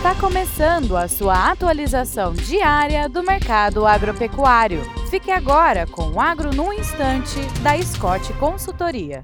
[0.00, 4.80] Está começando a sua atualização diária do mercado agropecuário.
[5.10, 9.22] Fique agora com o Agro no Instante, da Scott Consultoria.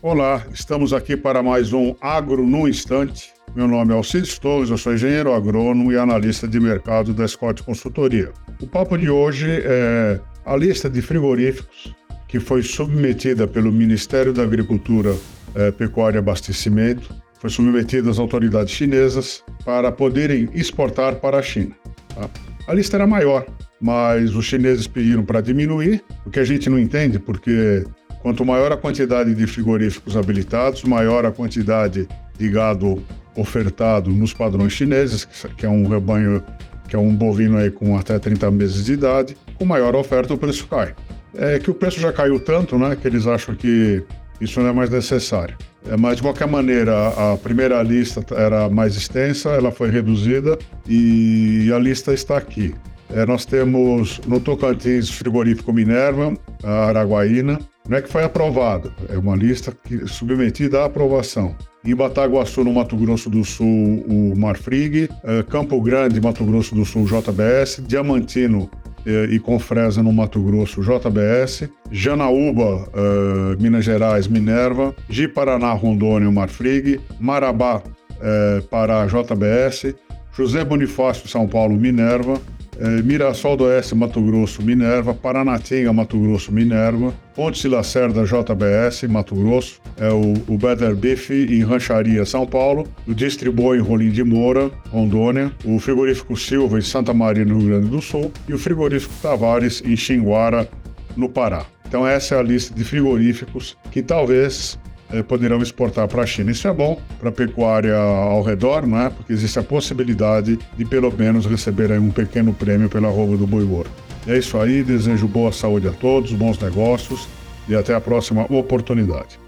[0.00, 3.34] Olá, estamos aqui para mais um Agro no Instante.
[3.54, 7.62] Meu nome é Alcides Torres, eu sou engenheiro agrônomo e analista de mercado da Scott
[7.62, 8.32] Consultoria.
[8.58, 11.94] O papo de hoje é a lista de frigoríficos
[12.30, 15.16] que foi submetida pelo Ministério da Agricultura,
[15.52, 21.74] eh, Pecuária e Abastecimento, foi submetida às autoridades chinesas para poderem exportar para a China.
[22.14, 22.30] Tá?
[22.68, 23.44] A lista era maior,
[23.80, 27.84] mas os chineses pediram para diminuir, o que a gente não entende, porque
[28.22, 32.06] quanto maior a quantidade de frigoríficos habilitados, maior a quantidade
[32.38, 33.02] de gado
[33.34, 35.26] ofertado nos padrões chineses,
[35.56, 36.44] que é um rebanho,
[36.86, 40.38] que é um bovino aí com até 30 meses de idade, com maior oferta o
[40.38, 40.94] preço cai
[41.34, 44.02] é que o preço já caiu tanto, né, que eles acham que
[44.40, 45.56] isso não é mais necessário.
[45.88, 51.70] É, mas, de qualquer maneira, a primeira lista era mais extensa, ela foi reduzida e
[51.74, 52.74] a lista está aqui.
[53.12, 56.32] É, nós temos no Tocantins frigorífico Minerva,
[56.62, 61.56] a Araguaína, não é que foi aprovado, é uma lista que, submetida à aprovação.
[61.84, 66.84] Em Bataguaçu, no Mato Grosso do Sul, o Marfrig, é, Campo Grande, Mato Grosso do
[66.84, 68.70] Sul, JBS, Diamantino,
[69.06, 77.00] e Confresa no Mato Grosso, JBS, Janaúba, uh, Minas Gerais, Minerva, Ji Paraná, Rondônia, Marfrig,
[77.18, 79.94] Marabá, uh, Pará, JBS,
[80.32, 82.40] José Bonifácio, São Paulo, Minerva,
[82.80, 89.34] é, Mirassol do Oeste, Mato Grosso, Minerva, Paranatinga, Mato Grosso, Minerva, Ponte Lacerda, JBS, Mato
[89.34, 94.24] Grosso, é o, o Better Beef em Rancharia, São Paulo, o Distriboi em Rolim de
[94.24, 98.58] Moura, Rondônia, o Frigorífico Silva em Santa Maria, no Rio Grande do Sul, e o
[98.58, 100.68] Frigorífico Tavares em Xinguara,
[101.16, 101.66] no Pará.
[101.86, 104.78] Então essa é a lista de frigoríficos que talvez
[105.26, 106.50] poderão exportar para a China.
[106.50, 109.10] Isso é bom para a pecuária ao redor, né?
[109.14, 113.64] porque existe a possibilidade de pelo menos receber um pequeno prêmio pela roupa do boi
[113.64, 113.90] gordo.
[114.26, 117.26] É isso aí, desejo boa saúde a todos, bons negócios
[117.68, 119.38] e até a próxima oportunidade.